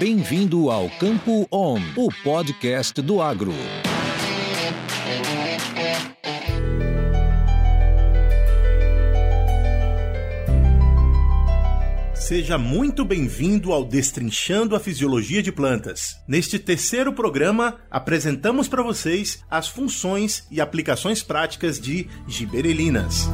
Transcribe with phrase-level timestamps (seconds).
[0.00, 3.52] Bem-vindo ao Campo On, o podcast do agro.
[12.14, 16.16] Seja muito bem-vindo ao Destrinchando a Fisiologia de Plantas.
[16.26, 23.28] Neste terceiro programa, apresentamos para vocês as funções e aplicações práticas de giberelinas.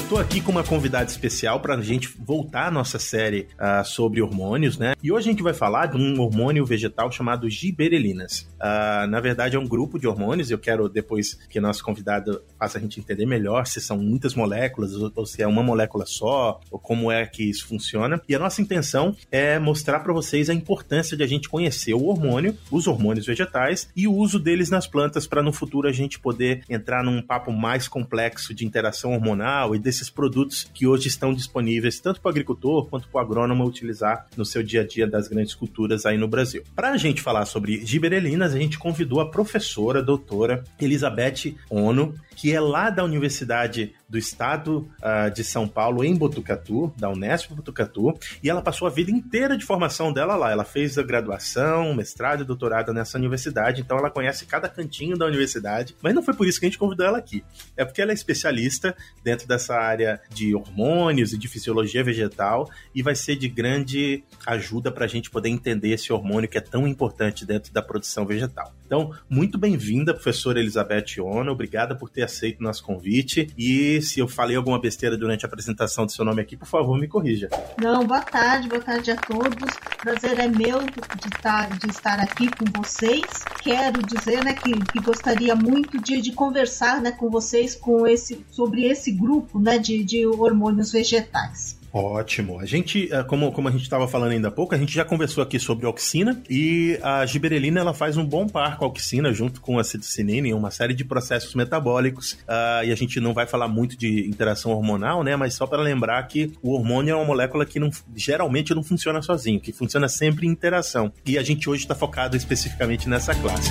[0.00, 3.84] Eu tô aqui com uma convidada especial para a gente voltar à nossa série uh,
[3.84, 4.94] sobre hormônios, né?
[5.02, 8.48] E hoje a gente vai falar de um hormônio vegetal chamado giberelinas.
[8.58, 10.50] Uh, na verdade, é um grupo de hormônios.
[10.50, 14.94] Eu quero depois que nosso convidado faça a gente entender melhor se são muitas moléculas
[14.94, 18.22] ou, se é uma molécula só, ou como é que isso funciona.
[18.26, 22.06] E a nossa intenção é mostrar para vocês a importância de a gente conhecer o
[22.06, 26.18] hormônio, os hormônios vegetais e o uso deles nas plantas para no futuro a gente
[26.18, 31.34] poder entrar num papo mais complexo de interação hormonal e desses produtos que hoje estão
[31.34, 35.04] disponíveis tanto para o agricultor quanto para o agrônomo utilizar no seu dia a dia
[35.04, 36.62] das grandes culturas aí no Brasil.
[36.76, 42.14] Para a gente falar sobre giberelinas, a gente convidou a professora, a doutora Elizabeth Ono,
[42.36, 47.52] que é lá da Universidade do Estado uh, de São Paulo, em Botucatu, da Unesp
[47.52, 50.50] Botucatu, e ela passou a vida inteira de formação dela lá.
[50.50, 55.26] Ela fez a graduação, mestrado e doutorado nessa universidade, então ela conhece cada cantinho da
[55.26, 57.44] universidade, mas não foi por isso que a gente convidou ela aqui.
[57.76, 63.02] É porque ela é especialista dentro dessa área de hormônios e de fisiologia vegetal e
[63.02, 66.86] vai ser de grande ajuda para a gente poder entender esse hormônio que é tão
[66.86, 68.72] importante dentro da produção vegetal.
[68.90, 74.18] Então, muito bem-vinda, professora Elizabeth Ono, obrigada por ter aceito o nosso convite e se
[74.18, 77.48] eu falei alguma besteira durante a apresentação do seu nome aqui, por favor, me corrija.
[77.80, 79.76] Não, boa tarde, boa tarde a todos.
[80.02, 83.44] Prazer é meu de estar, de estar aqui com vocês.
[83.62, 88.44] Quero dizer né, que, que gostaria muito de, de conversar né, com vocês com esse,
[88.50, 91.78] sobre esse grupo né, de, de hormônios vegetais.
[91.92, 92.60] Ótimo.
[92.60, 95.04] A gente, eh, como, como a gente estava falando ainda há pouco, a gente já
[95.04, 99.32] conversou aqui sobre oxina e a giberelina ela faz um bom par com a oxina
[99.32, 102.32] junto com a citicinina em uma série de processos metabólicos.
[102.32, 105.34] Uh, e a gente não vai falar muito de interação hormonal, né?
[105.34, 109.20] Mas só para lembrar que o hormônio é uma molécula que não, geralmente não funciona
[109.20, 111.12] sozinho, que funciona sempre em interação.
[111.26, 113.70] E a gente hoje está focado especificamente nessa classe.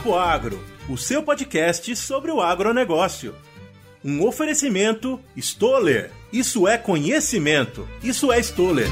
[0.00, 3.34] Papo Agro, o seu podcast sobre o agronegócio.
[4.02, 6.10] Um oferecimento Stoller.
[6.32, 7.86] Isso é conhecimento.
[8.02, 8.88] Isso é Stoller.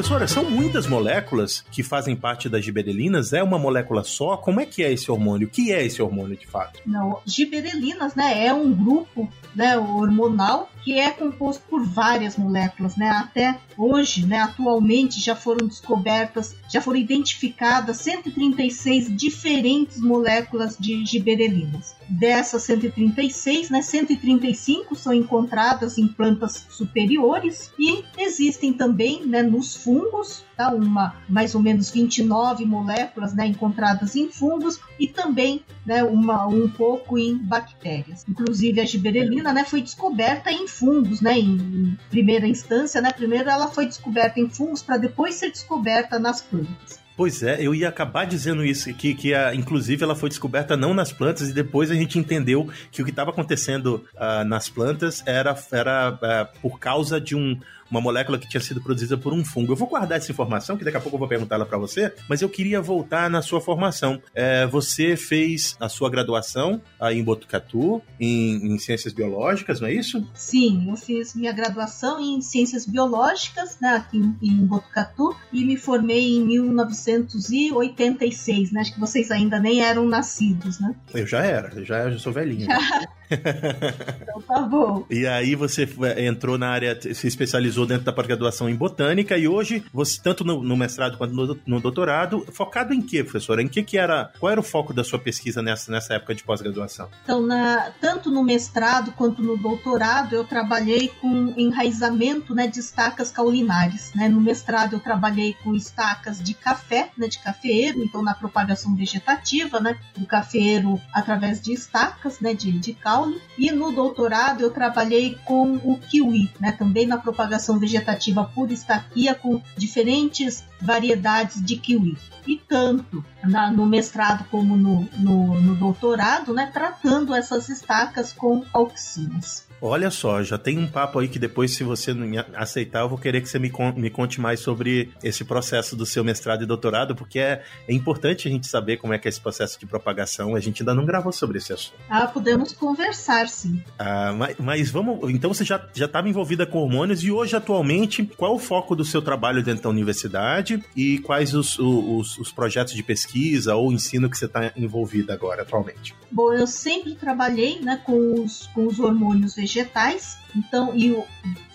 [0.00, 3.34] Professora, são muitas moléculas que fazem parte das giberelinas?
[3.34, 4.34] É uma molécula só?
[4.34, 5.46] Como é que é esse hormônio?
[5.46, 6.80] O que é esse hormônio de fato?
[6.86, 13.10] Não, giberelinas, né, é um grupo né, hormonal que é composto por várias moléculas, né?
[13.10, 21.94] Até hoje, né, atualmente já foram descobertas, já foram identificadas 136 diferentes moléculas de giberelinas.
[22.08, 30.44] Dessas 136, né, 135 são encontradas em plantas superiores e existem também, né, nos fungos,
[30.56, 30.70] tá?
[30.70, 36.68] Uma mais ou menos 29 moléculas, né, encontradas em fungos e também, né, uma um
[36.68, 38.24] pouco em bactérias.
[38.28, 43.12] Inclusive a giberelina, né, foi descoberta em fungos, né, em primeira instância, né?
[43.12, 47.00] Primeiro ela foi descoberta em fungos para depois ser descoberta nas plantas.
[47.16, 50.94] Pois é, eu ia acabar dizendo isso, que, que a, inclusive ela foi descoberta não
[50.94, 55.22] nas plantas e depois a gente entendeu que o que estava acontecendo uh, nas plantas
[55.26, 59.44] era, era uh, por causa de um, uma molécula que tinha sido produzida por um
[59.44, 59.72] fungo.
[59.72, 62.14] Eu vou guardar essa informação, que daqui a pouco eu vou perguntar ela para você,
[62.28, 64.22] mas eu queria voltar na sua formação.
[64.34, 69.92] É, você fez a sua graduação aí em Botucatu, em, em, Ciências Biológicas, não é
[69.92, 70.26] isso?
[70.34, 75.76] Sim, eu fiz minha graduação em Ciências Biológicas, né, aqui em, em Botucatu, e me
[75.76, 78.80] formei em 1986, né?
[78.80, 80.94] Acho que vocês ainda nem eram nascidos, né?
[81.12, 82.66] Eu já era, eu já, já sou velhinho.
[82.66, 82.78] Já.
[83.30, 85.04] então tá bom.
[85.08, 85.88] E aí você
[86.18, 90.62] entrou na área, se especializou dentro da pós-graduação em botânica e hoje você, tanto no,
[90.62, 93.62] no mestrado quanto no, no, doutorado, focado em quê, professora?
[93.62, 96.42] Em que que era, qual era o foco da sua pesquisa nessa, nessa época de
[96.42, 97.08] pós-graduação?
[97.22, 103.30] Então, na, tanto no mestrado quanto no doutorado, eu trabalhei com enraizamento né, de estacas
[103.30, 104.12] caulinares.
[104.14, 104.28] Né?
[104.28, 109.80] No mestrado, eu trabalhei com estacas de café, né, de cafeeiro, então na propagação vegetativa,
[109.80, 113.19] né, do cafeeiro através de estacas né, de, de caule
[113.58, 119.34] e no doutorado eu trabalhei com o kiwi, né, também na propagação vegetativa por estaquia
[119.34, 122.16] com diferentes variedades de kiwi.
[122.46, 128.64] E tanto na, no mestrado como no, no, no doutorado, né, tratando essas estacas com
[128.72, 129.69] auxinas.
[129.82, 133.16] Olha só, já tem um papo aí que depois, se você não aceitar, eu vou
[133.16, 136.66] querer que você me, con me conte mais sobre esse processo do seu mestrado e
[136.66, 139.86] doutorado, porque é, é importante a gente saber como é que é esse processo de
[139.86, 140.54] propagação.
[140.54, 141.98] A gente ainda não gravou sobre esse assunto.
[142.10, 143.82] Ah, podemos conversar, sim.
[143.98, 145.30] Ah, mas, mas vamos.
[145.30, 149.04] Então você já estava envolvida com hormônios e hoje, atualmente, qual é o foco do
[149.04, 154.28] seu trabalho dentro da universidade e quais os, os, os projetos de pesquisa ou ensino
[154.28, 156.14] que você está envolvida agora, atualmente?
[156.30, 160.38] Bom, eu sempre trabalhei né, com, os, com os hormônios vegetais vegetais.
[160.54, 161.26] Então, e eu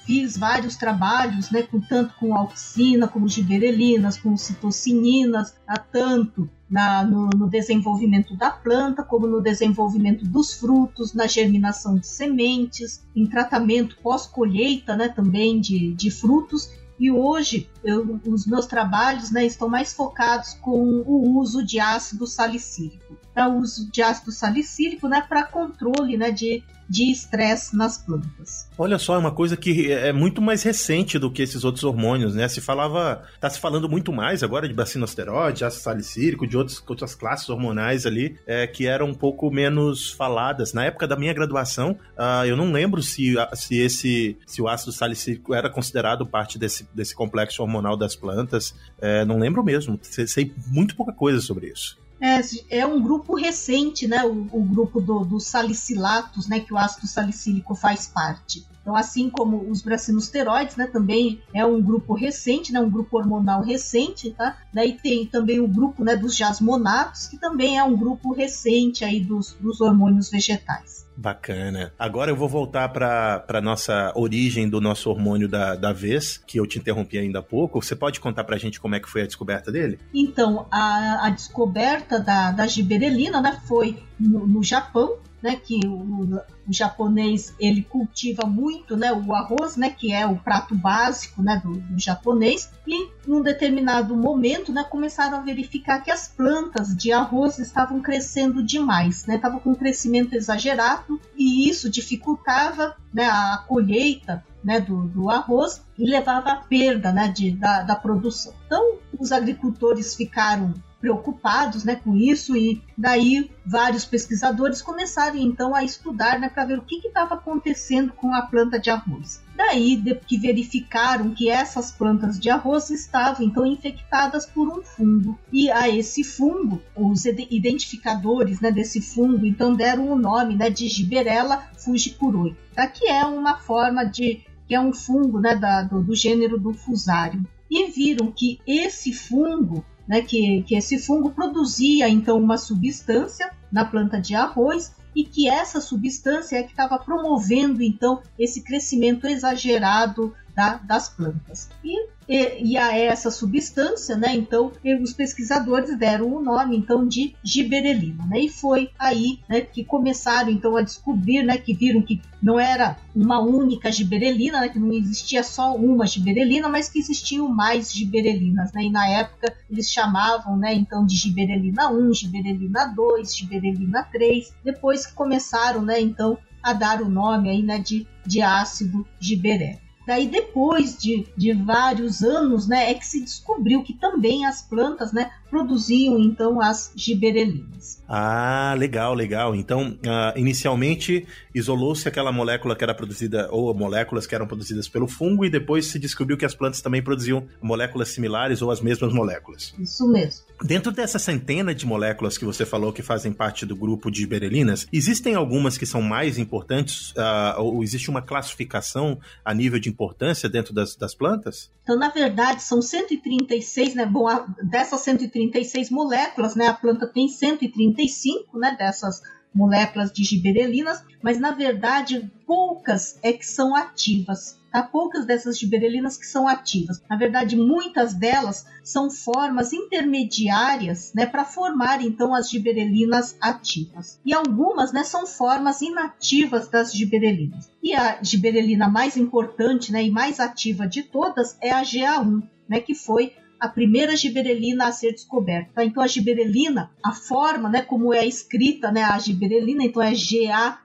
[0.05, 5.55] fiz vários trabalhos, né, com, tanto com auxina, como giberelinas, com citocininas,
[5.91, 12.07] tanto na, no, no, desenvolvimento da planta, como no desenvolvimento dos frutos, na germinação de
[12.07, 16.69] sementes, em tratamento pós-colheita né, também de, de frutos.
[16.99, 22.27] E hoje eu, os meus trabalhos né, estão mais focados com o uso de ácido
[22.27, 23.17] salicílico.
[23.35, 28.69] O uso de ácido salicílico né, para controle né, de de estresse nas plantas.
[28.77, 32.35] Olha só, é uma coisa que é muito mais recente do que esses outros hormônios,
[32.35, 32.47] né?
[32.47, 37.15] Se falava, tá se falando muito mais agora de bacinosteroide, ácido salicílico, de outros, outras
[37.15, 40.73] classes hormonais ali, é, que eram um pouco menos faladas.
[40.73, 44.91] Na época da minha graduação, uh, eu não lembro se, se esse, se o ácido
[44.91, 48.75] salicílico era considerado parte desse, desse complexo hormonal das plantas.
[48.99, 49.99] É, não lembro mesmo.
[50.01, 51.97] Sei muito pouca coisa sobre isso.
[52.19, 52.39] É,
[52.79, 54.23] é um grupo recente, né?
[54.23, 56.59] O, o grupo dos do salicilatos, né?
[56.59, 58.65] Que o ácido salicílico faz parte.
[58.85, 63.63] Então, assim como os bracinosteroides, né, também é um grupo recente, né, um grupo hormonal
[63.63, 64.59] recente, tá?
[64.71, 69.19] Daí tem também o grupo, né, dos jasmonatos, que também é um grupo recente aí
[69.19, 71.04] dos, dos hormônios vegetais.
[71.17, 71.93] Bacana.
[71.97, 76.67] Agora eu vou voltar para nossa origem do nosso hormônio da, da vez, que eu
[76.67, 77.81] te interrompi ainda há pouco.
[77.81, 79.99] Você pode contar para a gente como é que foi a descoberta dele?
[80.13, 86.37] Então, a, a descoberta da, da giberelina né, foi no, no Japão, né, que o,
[86.37, 91.61] o, japonês ele cultiva muito, né, o arroz, né, que é o prato básico, né,
[91.63, 97.11] do, do, japonês, e num determinado momento, né, começaram a verificar que as plantas de
[97.11, 103.63] arroz estavam crescendo demais, né, estavam com um crescimento exagerado e isso dificultava, né, a
[103.67, 108.51] colheita né, do, do, arroz e levava à perda né, de, da, da produção.
[108.65, 110.73] Então, os agricultores ficaram
[111.05, 116.79] preocupados né, com isso e daí vários pesquisadores começaram então a estudar né, para ver
[116.79, 119.39] o que estava acontecendo com a planta de arroz.
[119.55, 125.69] Daí que verificaram que essas plantas de arroz estavam então infectadas por um fungo e
[125.69, 131.69] a esse fungo os identificadores né, desse fungo então deram o nome né, de Giberella
[131.77, 132.87] fugicuroi, tá?
[132.87, 136.73] que é uma forma de que é um fungo né, da, do, do gênero do
[136.73, 143.51] fusário e viram que esse fungo né, que, que esse fungo produzia então uma substância
[143.71, 149.25] na planta de arroz e que essa substância é que estava promovendo então esse crescimento
[149.27, 151.69] exagerado da, das plantas.
[151.83, 154.71] E, e, e, a essa substância, né, então,
[155.01, 160.49] os pesquisadores deram o nome então de giberelina, né, e foi aí né, que começaram
[160.49, 164.93] então a descobrir, né, que viram que não era uma única giberelina, né, que não
[164.93, 170.57] existia só uma giberelina, mas que existiam mais giberelinas, né, e na época eles chamavam,
[170.57, 176.73] né, então de giberelina 1, giberelina 2, giberelina 3, depois que começaram, né, então a
[176.73, 179.84] dar o nome aí, né, de, de ácido giberé.
[180.05, 185.11] Daí depois de, de vários anos, né, é que se descobriu que também as plantas,
[185.11, 188.03] né, produziam então as giberelinas.
[188.07, 189.55] Ah, legal, legal.
[189.55, 195.07] Então, uh, inicialmente isolou-se aquela molécula que era produzida, ou moléculas que eram produzidas pelo
[195.07, 199.13] fungo, e depois se descobriu que as plantas também produziam moléculas similares ou as mesmas
[199.13, 199.73] moléculas.
[199.79, 200.44] Isso mesmo.
[200.63, 204.87] Dentro dessa centena de moléculas que você falou que fazem parte do grupo de giberelinas,
[204.91, 210.49] existem algumas que são mais importantes, uh, ou existe uma classificação a nível de importância
[210.49, 211.71] dentro das, das plantas?
[211.83, 214.05] Então, na verdade, são 136, né?
[214.05, 214.27] Bom,
[214.63, 216.67] dessas 136 136 moléculas, né?
[216.67, 219.21] A planta tem 135, né, dessas
[219.53, 224.59] moléculas de giberelinas, mas na verdade poucas é que são ativas.
[224.75, 227.01] Há poucas dessas giberelinas que são ativas.
[227.09, 234.19] Na verdade, muitas delas são formas intermediárias né, para formar então as giberelinas ativas.
[234.25, 237.71] E algumas né, são formas inativas das giberelinas.
[237.81, 242.81] E a giberelina mais importante né, e mais ativa de todas é a GA1, né,
[242.81, 245.71] que foi a primeira giberelina a ser descoberta.
[245.75, 245.85] Tá?
[245.85, 250.75] Então a giberelina, a forma, né, como é escrita, né, a giberelina, então é GA1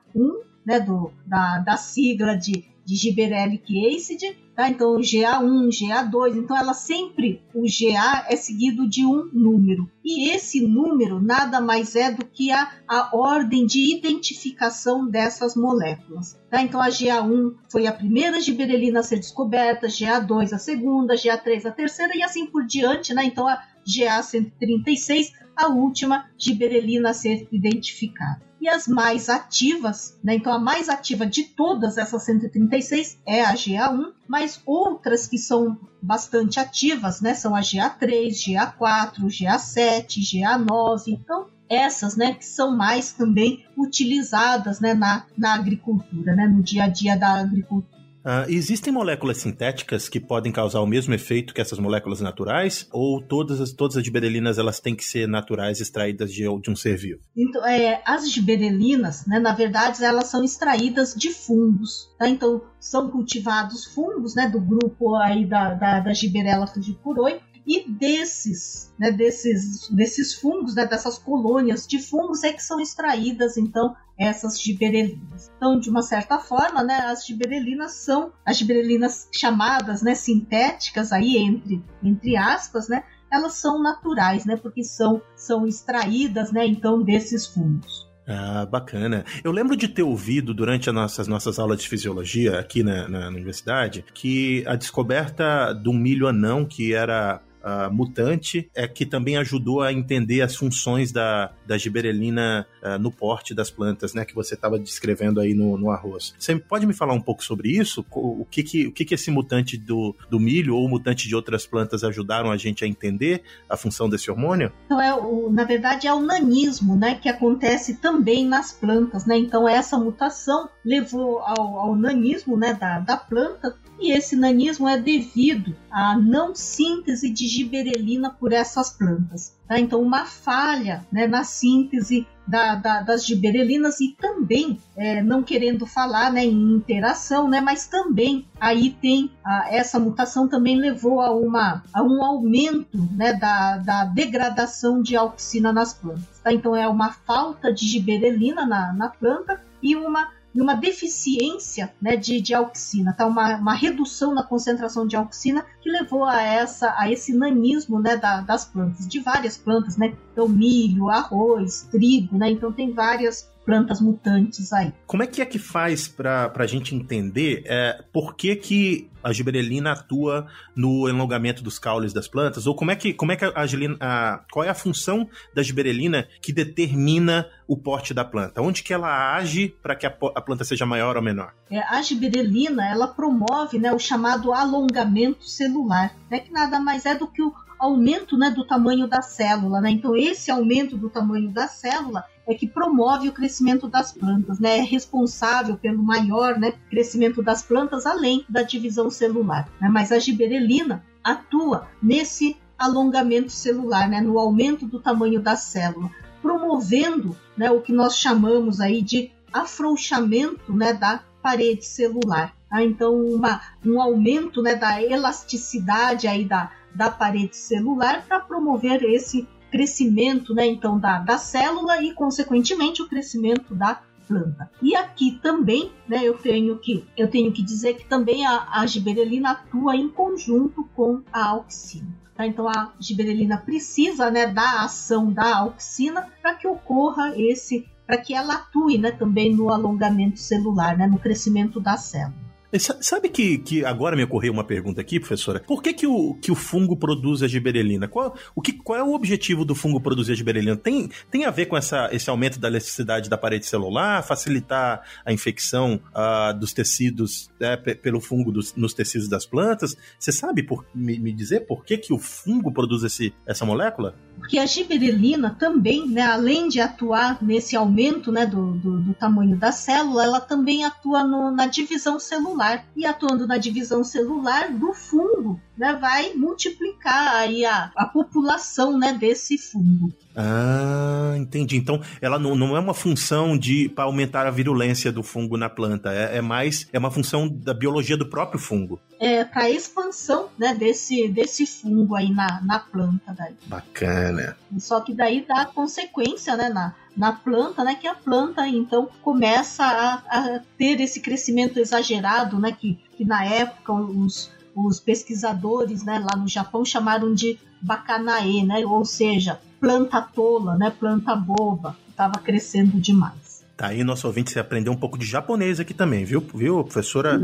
[0.65, 4.69] né, do, da, da sigla de, de Gibberellic acid, tá?
[4.69, 9.91] Então, GA1, GA2, então ela sempre, o GA é seguido de um número.
[10.05, 16.39] E esse número nada mais é do que a, a ordem de identificação dessas moléculas.
[16.51, 16.63] Tá?
[16.63, 21.71] Então, a GA1 foi a primeira giberelina a ser descoberta, GA2 a segunda, GA3 a
[21.71, 23.25] terceira e assim por diante, né?
[23.25, 30.35] Então, a GA136, a última giberelina a ser identificada e as mais ativas, né?
[30.35, 35.79] Então a mais ativa de todas essas 136 é a GA1, mas outras que são
[36.03, 37.35] bastante ativas, né?
[37.35, 41.09] São a GA3, GA4, GA7, GA9.
[41.09, 46.83] Então essas, né, que são mais também utilizadas, né, na, na agricultura, né, no dia
[46.83, 48.00] a dia da agricultura.
[48.21, 52.87] Uh, existem moléculas sintéticas que podem causar o mesmo efeito que essas moléculas naturais?
[52.93, 56.77] Ou todas as, todas as giberelinas elas têm que ser naturais, extraídas de, de um
[56.77, 57.21] ser vivo?
[57.37, 62.11] Então, é, as giberelinas, né, na verdade, elas são extraídas de fungos.
[62.19, 62.29] Tá?
[62.29, 68.93] Então, são cultivados fungos né, do grupo aí da, da, da Giberella frugipuroi e desses,
[68.99, 74.61] né, desses, desses fungos, né, dessas colônias de fungos é que são extraídas então essas
[74.61, 75.53] giberelinas.
[75.57, 81.37] Então, de uma certa forma, né, as giberelinas são as giberelinas chamadas, né, sintéticas aí
[81.37, 87.47] entre entre aspas, né, elas são naturais, né, porque são são extraídas, né, então desses
[87.47, 88.11] fungos.
[88.27, 89.25] Ah, bacana.
[89.45, 93.21] Eu lembro de ter ouvido durante as nossas, nossas aulas de fisiologia aqui na, na,
[93.21, 99.37] na universidade que a descoberta do milho anão, que era uh, mutante, é que também
[99.37, 104.25] ajudou a entender as funções da, da giberelina uh, no porte das plantas, né?
[104.25, 106.35] Que você estava descrevendo aí no, no arroz.
[106.39, 108.05] Você pode me falar um pouco sobre isso?
[108.11, 111.67] O que que, o que, que esse mutante do, do milho ou mutante de outras
[111.67, 114.73] plantas ajudaram a gente a entender a função desse hormônio?
[114.87, 117.15] Então, é o, na verdade, é o nanismo, né?
[117.15, 119.39] Que acontece também nas plantas, né?
[119.39, 122.75] Então, essa mutação levou ao, ao nanismo, né?
[122.75, 128.91] Da, da planta e esse nanismo é devido à não síntese de giberelina por essas
[128.91, 129.55] plantas.
[129.67, 129.79] Tá?
[129.79, 135.87] Então, uma falha né, na síntese da, da, das giberelinas e também, é, não querendo
[135.87, 141.31] falar né, em interação, né, mas também aí tem a, essa mutação também levou a,
[141.33, 146.41] uma, a um aumento né, da, da degradação de auxina nas plantas.
[146.43, 146.53] Tá?
[146.53, 152.41] Então, é uma falta de giberelina na, na planta e uma numa deficiência né, de,
[152.41, 153.27] de auxina, tá?
[153.27, 158.17] Uma, uma, redução na concentração de auxina que levou a, essa, a esse nanismo né,
[158.17, 160.15] da, das plantas, de várias plantas, né?
[160.33, 162.51] Então, milho, arroz, trigo, né?
[162.51, 164.93] Então tem várias plantas mutantes aí.
[165.07, 169.33] Como é que é que faz para a gente entender é, por que, que a
[169.33, 172.67] giberelina atua no alongamento dos caules das plantas?
[172.67, 173.53] Ou como é que, como é que a,
[174.01, 178.61] a, qual é a função da giberelina que determina o porte da planta?
[178.61, 181.55] Onde que ela age para que a, a, planta seja maior ou menor?
[181.71, 187.15] É, a giberelina ela promove né, o chamado alongamento celular, né, que nada mais é
[187.15, 189.81] do que o aumento né, do tamanho da célula.
[189.81, 189.91] Né?
[189.91, 194.79] Então, esse aumento do tamanho da célula é que promove o crescimento das plantas, né?
[194.79, 199.69] É responsável pelo maior né, crescimento das plantas, além da divisão celular.
[199.81, 199.89] Né?
[199.89, 206.11] Mas a giberelina atua nesse alongamento celular, né, no aumento do tamanho da célula,
[206.43, 212.55] promovendo né, o que nós chamamos aí de afrouxamento né, da parede celular.
[212.71, 219.03] Ah, então, uma, um aumento né, da elasticidade aí da, da parede celular para promover
[219.03, 224.71] esse crescimento, né, então, da, da célula e, consequentemente, o crescimento da planta.
[224.81, 228.87] E aqui também, né, eu tenho que eu tenho que dizer que também a, a
[228.87, 232.15] giberelina atua em conjunto com a auxina.
[232.37, 232.47] Tá?
[232.47, 238.33] Então a giberelina precisa, né, da ação da auxina para que ocorra esse, para que
[238.33, 242.50] ela atue, né, também no alongamento celular, né, no crescimento da célula.
[242.79, 245.59] Sabe que, que agora me ocorreu uma pergunta aqui, professora?
[245.59, 248.07] Por que, que, o, que o fungo produz a giberelina?
[248.07, 250.77] Qual, o que, qual é o objetivo do fungo produzir a giberelina?
[250.77, 255.33] Tem, tem a ver com essa, esse aumento da elasticidade da parede celular, facilitar a
[255.33, 259.97] infecção uh, dos tecidos né, pelo fungo dos, nos tecidos das plantas?
[260.17, 264.15] Você sabe por, me, me, dizer por que, que o fungo produz esse, essa molécula?
[264.41, 269.57] Porque a giberelina também, né, além de atuar nesse aumento né, do, do, do tamanho
[269.57, 272.85] da célula, ela também atua no, na divisão celular.
[272.97, 279.13] E atuando na divisão celular do fungo, né, vai multiplicar aí a, a população né,
[279.13, 280.13] desse fungo.
[280.43, 281.77] Ah, entendi.
[281.77, 285.69] Então, ela não, não é uma função de para aumentar a virulência do fungo na
[285.69, 288.99] planta, é, é, mais é uma função da biologia do próprio fungo.
[289.19, 293.55] É para expansão, né, desse desse fungo aí na, na planta daí.
[293.67, 294.57] Bacana.
[294.79, 299.85] Só que daí dá consequência, né, na na planta, né, que a planta então começa
[299.85, 306.19] a, a ter esse crescimento exagerado, né, que, que na época os, os pesquisadores, né,
[306.19, 312.39] lá no Japão chamaram de bacanae, né, ou seja, planta tola, né, planta boba, estava
[312.39, 313.50] crescendo demais.
[313.81, 316.47] Tá aí, nosso ouvinte, você aprendeu um pouco de japonês aqui também, viu?
[316.55, 317.41] Viu, professora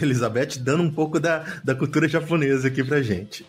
[0.00, 3.44] Elizabeth, dando um pouco da, da cultura japonesa aqui pra gente.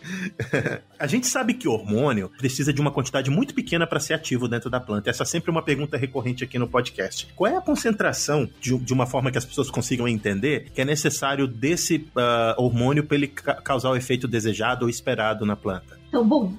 [0.99, 4.69] a gente sabe que hormônio precisa de uma quantidade muito pequena para ser ativo dentro
[4.69, 5.09] da planta.
[5.09, 7.29] Essa é sempre uma pergunta recorrente aqui no podcast.
[7.33, 10.85] Qual é a concentração, de, de uma forma que as pessoas consigam entender, que é
[10.85, 15.97] necessário desse uh, hormônio para ele ca causar o efeito desejado ou esperado na planta?
[16.09, 16.51] Então, bom,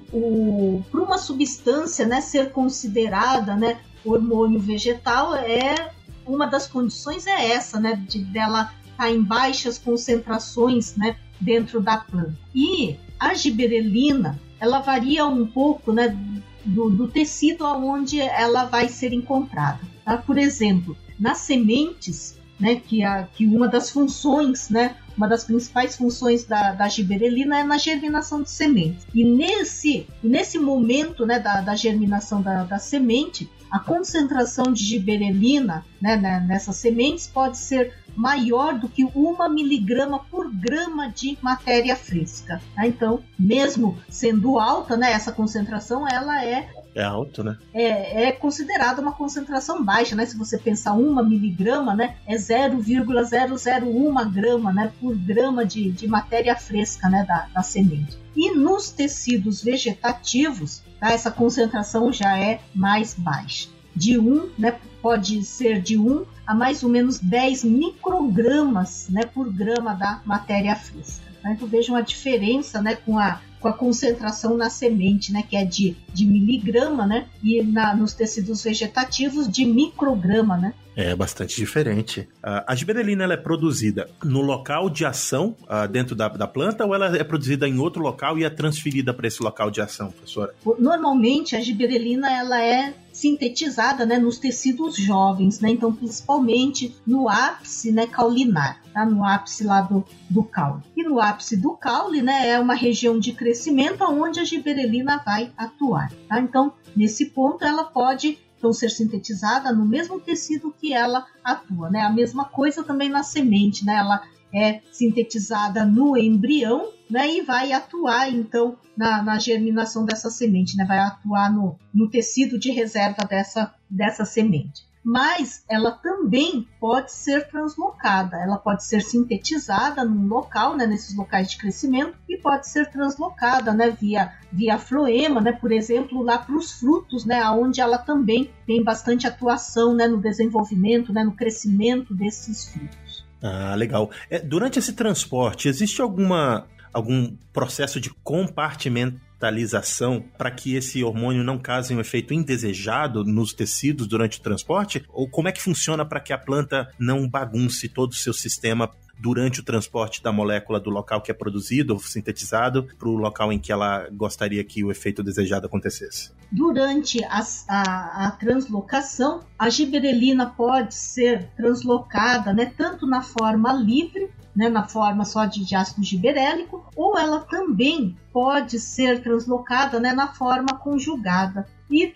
[0.89, 5.91] para uma substância né, ser considerada né, hormônio vegetal é
[6.25, 11.81] uma das condições é essa, né, de dela estar tá em baixas concentrações, né, dentro
[11.81, 12.37] da planta.
[12.53, 16.17] E a giberelina, ela varia um pouco, né,
[16.63, 19.79] do, do tecido aonde ela vai ser encontrada.
[20.05, 20.17] Tá?
[20.17, 25.95] Por exemplo, nas sementes, né, que, a, que uma das funções, né, uma das principais
[25.95, 29.05] funções da, da giberelina é na germinação de sementes.
[29.13, 35.83] E nesse, nesse momento né, da, da germinação da, da semente, a concentração de giberelina
[35.99, 41.95] né, né, nessas sementes pode ser maior do que uma miligrama por grama de matéria
[41.95, 42.61] fresca.
[42.75, 42.85] Tá?
[42.85, 47.57] Então, mesmo sendo alta, né, essa concentração ela é é alto, né?
[47.73, 50.27] É, é considerada uma concentração baixa, né?
[50.27, 52.17] Se você pensar uma miligrama, né?
[52.27, 54.93] É 0,001 grama, né?
[55.01, 57.25] Por grama de, de matéria fresca, né?
[57.27, 58.15] Da, da semente.
[58.35, 61.11] E nos tecidos vegetativos, tá?
[61.11, 63.67] essa concentração já é mais baixa.
[63.95, 64.79] De 1, né?
[65.01, 69.25] Pode ser de 1 a mais ou menos 10 microgramas, né?
[69.25, 71.32] Por grama da matéria fresca.
[71.43, 71.51] Tá?
[71.51, 72.95] Então vejam a diferença, né?
[72.95, 77.63] Com a com a concentração na semente, né, que é de, de miligrama, né, e
[77.63, 80.73] na, nos tecidos vegetativos de micrograma, né.
[80.95, 82.27] É bastante diferente.
[82.43, 86.93] a giberelina ela é produzida no local de ação uh, dentro da, da, planta ou
[86.93, 90.53] ela é produzida em outro local e é transferida para esse local de ação, professora?
[90.77, 95.69] Normalmente a giberelina ela é sintetizada né, nos tecidos jovens, né?
[95.69, 99.05] então principalmente no ápice né, caulinar, tá?
[99.05, 100.81] no ápice lá do, do caule.
[100.97, 105.51] E no ápice do caule né, é uma região de crescimento onde a giberelina vai
[105.55, 106.11] atuar.
[106.27, 106.39] Tá?
[106.39, 111.99] Então, nesse ponto, ela pode então ser sintetizada no mesmo tecido que ela atua, né?
[111.99, 113.95] A mesma coisa também na semente, né?
[113.95, 117.31] Ela é sintetizada no embrião, né?
[117.31, 120.83] E vai atuar então na, na germinação dessa semente, né?
[120.83, 127.47] Vai atuar no, no tecido de reserva dessa, dessa semente mas ela também pode ser
[127.49, 128.37] translocada.
[128.37, 133.73] Ela pode ser sintetizada num local, né, nesses locais de crescimento, e pode ser translocada,
[133.73, 138.49] né, via via floema, né, por exemplo, lá para os frutos, né, onde ela também
[138.65, 143.25] tem bastante atuação, né, no desenvolvimento, né, no crescimento desses frutos.
[143.41, 144.09] Ah, legal.
[144.29, 151.43] É, durante esse transporte, existe alguma algum processo de compartimento cristalização para que esse hormônio
[151.43, 155.03] não cause um efeito indesejado nos tecidos durante o transporte?
[155.09, 158.89] Ou como é que funciona para que a planta não bagunce todo o seu sistema
[159.19, 163.51] durante o transporte da molécula do local que é produzido ou sintetizado para o local
[163.51, 166.31] em que ela gostaria que o efeito desejado acontecesse?
[166.51, 174.29] Durante a, a, a translocação, a giberelina pode ser translocada né, tanto na forma livre
[174.55, 180.27] né, na forma só de, ácido giberélico, ou ela também pode ser translocada né, na
[180.27, 181.67] forma conjugada.
[181.89, 182.11] E,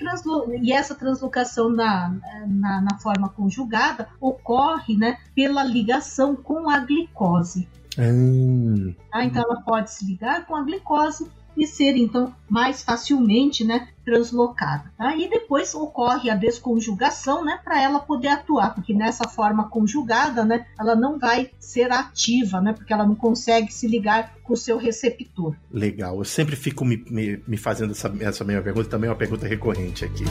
[0.61, 2.15] e, essa translocação na,
[2.47, 7.67] na, na, forma conjugada ocorre né, pela ligação com a glicose.
[7.97, 8.93] Hum.
[9.11, 9.23] Tá?
[9.23, 14.91] Então ela pode se ligar com a glicose e ser então mais facilmente né, translocada.
[14.97, 15.15] Tá?
[15.15, 20.65] E depois ocorre a desconjugação né, para ela poder atuar, porque nessa forma conjugada né,
[20.79, 24.77] ela não vai ser ativa, né, porque ela não consegue se ligar com o seu
[24.77, 25.55] receptor.
[25.71, 29.17] Legal, eu sempre fico me, me, me fazendo essa, essa mesma pergunta, também é uma
[29.17, 30.23] pergunta recorrente aqui.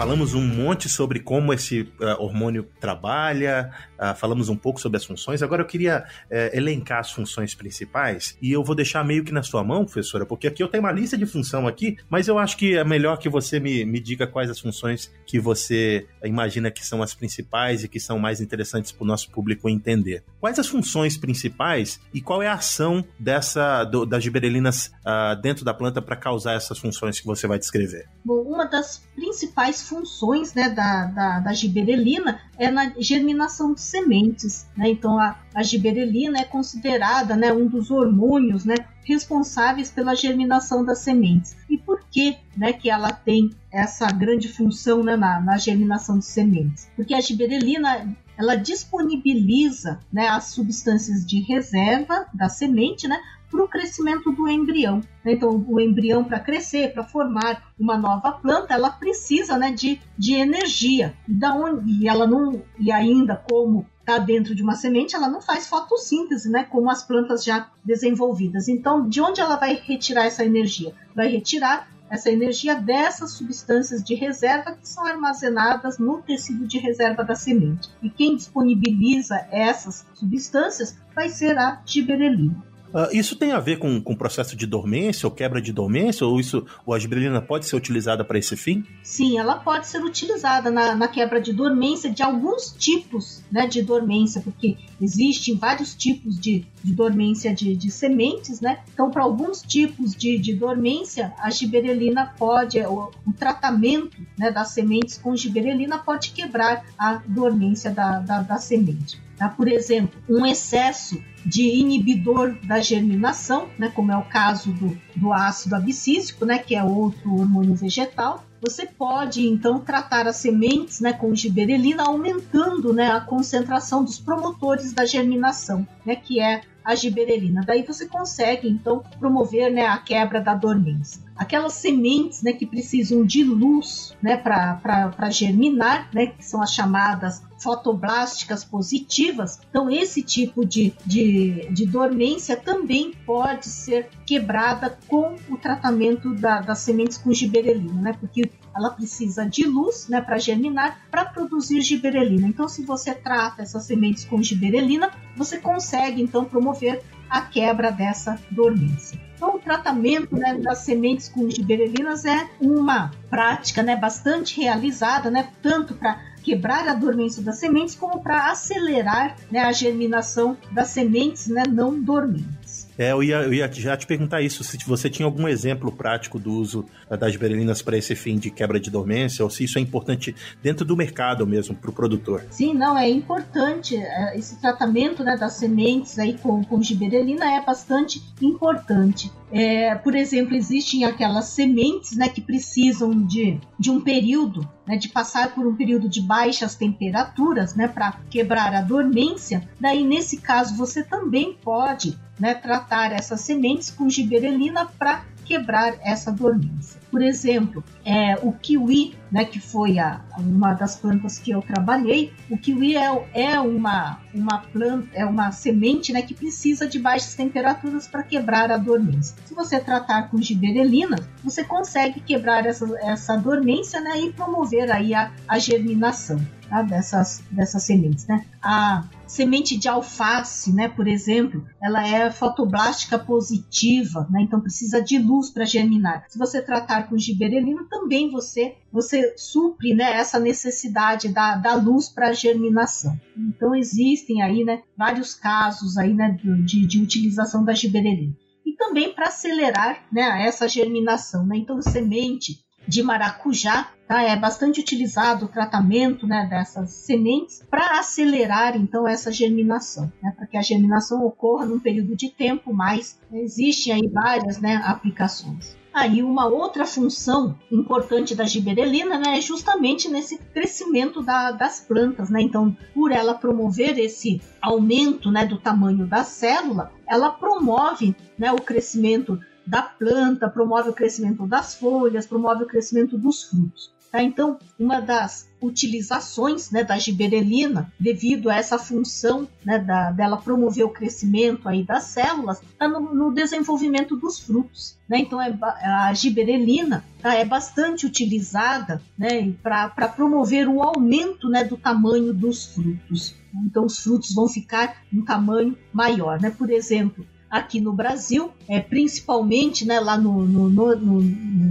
[0.00, 5.04] Falamos um monte sobre como esse uh, hormônio trabalha, uh, falamos um pouco sobre as
[5.04, 5.42] funções.
[5.42, 9.42] Agora eu queria uh, elencar as funções principais e eu vou deixar meio que na
[9.42, 12.56] sua mão, professora, porque aqui eu tenho uma lista de função aqui, mas eu acho
[12.56, 16.82] que é melhor que você me, me diga quais as funções que você imagina que
[16.82, 20.24] são as principais e que são mais interessantes para o nosso público entender.
[20.40, 25.62] Quais as funções principais e qual é a ação dessa do, das giberelinas uh, dentro
[25.62, 28.08] da planta para causar essas funções que você vai descrever?
[28.24, 34.66] Bom, uma das principais funções né, da, da, da giberelina é na germinação de sementes.
[34.76, 34.90] Né?
[34.90, 41.00] Então, a, a giberelina é considerada né, um dos hormônios né, responsáveis pela germinação das
[41.00, 41.56] sementes.
[41.68, 46.24] E por que, né, que ela tem essa grande função né, na, na germinação de
[46.24, 46.88] sementes?
[46.94, 53.68] Porque a giberelina ela disponibiliza né, as substâncias de reserva da semente né, para o
[53.68, 55.00] crescimento do embrião.
[55.24, 60.34] Então, o embrião, para crescer, para formar uma nova planta, ela precisa né, de, de
[60.34, 61.14] energia.
[61.26, 65.40] Da onde, e ela não, e ainda como está dentro de uma semente, ela não
[65.40, 68.68] faz fotossíntese, né, como as plantas já desenvolvidas.
[68.68, 70.94] Então, de onde ela vai retirar essa energia?
[71.14, 77.22] Vai retirar essa energia dessas substâncias de reserva que são armazenadas no tecido de reserva
[77.22, 77.88] da semente.
[78.02, 82.69] E quem disponibiliza essas substâncias vai ser a giberelina.
[82.92, 86.26] Uh, isso tem a ver com, o processo de dormência ou quebra de dormência?
[86.26, 88.84] Ou, isso, ou a giberelina pode ser utilizada para esse fim?
[89.02, 93.82] Sim, ela pode ser utilizada na, na quebra de dormência de alguns tipos né, de
[93.82, 98.80] dormência, porque existem vários tipos de, de dormência de, de sementes, né?
[98.92, 104.70] Então, para alguns tipos de, de dormência, a giberelina pode, o, o tratamento né, das
[104.70, 109.20] sementes com giberelina pode quebrar a dormência da, da, da semente.
[109.40, 109.48] Tá?
[109.48, 115.32] Por exemplo, um excesso de inibidor da germinação, né, como é o caso do, do
[115.32, 121.14] ácido abscísico, né, que é outro hormônio vegetal, você pode então tratar as sementes né,
[121.14, 127.62] com giberelina, aumentando né, a concentração dos promotores da germinação, né, que é a giberelina.
[127.66, 133.24] Daí você consegue então promover né, a quebra da dormência aquelas sementes né, que precisam
[133.24, 139.60] de luz né, para germinar, né, que são as chamadas fotoblásticas positivas.
[139.68, 146.60] Então, esse tipo de, de, de dormência também pode ser quebrada com o tratamento da,
[146.60, 151.82] das sementes com giberelina, né, porque ela precisa de luz né, para germinar, para produzir
[151.82, 152.46] giberelina.
[152.46, 158.38] Então, se você trata essas sementes com giberelina, você consegue então promover a quebra dessa
[158.50, 159.20] dormência.
[159.36, 165.48] Então, o tratamento né, das sementes com giberelinas é uma prática né, bastante realizada, né,
[165.62, 171.48] tanto para quebrar a dormência das sementes como para acelerar né, a germinação das sementes
[171.48, 172.88] né, não dormentes.
[172.96, 176.38] É, eu ia, eu ia já te perguntar isso, se você tinha algum exemplo prático
[176.38, 176.84] do uso
[177.18, 180.84] das berelinas para esse fim de quebra de dormência, ou se isso é importante dentro
[180.84, 182.44] do mercado mesmo, para o produtor.
[182.50, 183.96] Sim, não, é importante.
[183.96, 189.32] É, esse tratamento né, das sementes aí com, com giberelina é bastante importante.
[189.52, 195.08] É, por exemplo, existem aquelas sementes né, que precisam de, de um período, né, de
[195.08, 199.68] passar por um período de baixas temperaturas né, para quebrar a dormência.
[199.80, 206.30] Daí, nesse caso, você também pode né, tratar essas sementes com giberelina para quebrar essa
[206.30, 207.00] dormência.
[207.10, 212.32] Por exemplo, é, o kiwi, né, que foi a, uma das plantas que eu trabalhei,
[212.48, 217.34] o kiwi é, é uma, uma planta, é uma semente né, que precisa de baixas
[217.34, 219.34] temperaturas para quebrar a dormência.
[219.44, 225.12] Se você tratar com giberelina, você consegue quebrar essa, essa dormência né, e promover aí
[225.12, 228.24] a, a germinação tá, dessas, dessas sementes.
[228.28, 228.44] Né?
[228.62, 235.18] A semente de alface, né, por exemplo, ela é fotoblástica positiva, né, então precisa de
[235.18, 236.24] luz para germinar.
[236.28, 242.08] Se você tratar com giberelina, também você você supre né, essa necessidade da, da luz
[242.08, 243.16] para germinação.
[243.36, 248.34] Então existem aí né, vários casos aí, né, de, de utilização da giberelina.
[248.66, 251.46] E também para acelerar né, essa germinação.
[251.46, 251.56] Né?
[251.58, 254.22] Então, semente de maracujá, tá?
[254.22, 260.32] É bastante utilizado o tratamento né, dessas sementes para acelerar então essa germinação, né?
[260.36, 263.18] Para que a germinação ocorra num período de tempo mais.
[263.32, 265.78] Existem aí várias né, aplicações.
[265.92, 272.30] Aí uma outra função importante da giberelina né, é justamente nesse crescimento da, das plantas.
[272.30, 272.42] Né?
[272.42, 278.60] Então, por ela promover esse aumento né, do tamanho da célula, ela promove né, o
[278.60, 279.40] crescimento
[279.70, 283.92] da planta, promove o crescimento das folhas, promove o crescimento dos frutos.
[284.10, 284.20] Tá?
[284.20, 290.84] Então, uma das utilizações né, da giberelina, devido a essa função né, da, dela promover
[290.84, 294.98] o crescimento aí das células, está no, no, desenvolvimento dos frutos.
[295.08, 295.18] Né?
[295.18, 301.76] Então, é, a giberelina tá, é bastante utilizada né, para promover o aumento né, do
[301.76, 303.36] tamanho dos frutos.
[303.64, 306.40] Então, os frutos vão ficar um tamanho maior.
[306.40, 306.50] Né?
[306.50, 311.20] Por exemplo, aqui no Brasil, é, principalmente né, lá no, no, no, no,